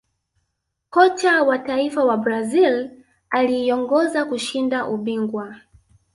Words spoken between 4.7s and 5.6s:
ubingwa